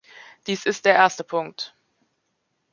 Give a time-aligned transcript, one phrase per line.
[0.47, 1.75] Dies ist der erste Punkt.